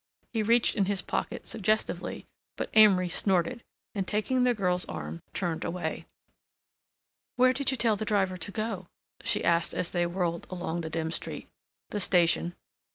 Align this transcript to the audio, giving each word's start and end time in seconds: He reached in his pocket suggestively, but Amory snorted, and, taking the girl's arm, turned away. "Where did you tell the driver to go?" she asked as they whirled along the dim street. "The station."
He 0.33 0.41
reached 0.41 0.73
in 0.75 0.85
his 0.85 1.03
pocket 1.03 1.45
suggestively, 1.45 2.25
but 2.57 2.71
Amory 2.73 3.07
snorted, 3.07 3.61
and, 3.93 4.07
taking 4.07 4.43
the 4.43 4.55
girl's 4.55 4.83
arm, 4.85 5.21
turned 5.31 5.63
away. 5.63 6.07
"Where 7.35 7.53
did 7.53 7.69
you 7.69 7.77
tell 7.77 7.95
the 7.97 8.03
driver 8.03 8.35
to 8.37 8.51
go?" 8.51 8.87
she 9.23 9.43
asked 9.43 9.75
as 9.75 9.91
they 9.91 10.07
whirled 10.07 10.47
along 10.49 10.81
the 10.81 10.89
dim 10.89 11.11
street. 11.11 11.49
"The 11.91 11.99
station." 11.99 12.55